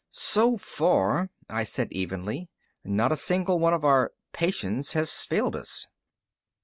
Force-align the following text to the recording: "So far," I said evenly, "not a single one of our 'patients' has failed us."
"So 0.09 0.57
far," 0.57 1.29
I 1.47 1.63
said 1.63 1.89
evenly, 1.91 2.49
"not 2.83 3.11
a 3.11 3.15
single 3.15 3.59
one 3.59 3.75
of 3.75 3.85
our 3.85 4.13
'patients' 4.33 4.93
has 4.93 5.11
failed 5.11 5.55
us." 5.55 5.85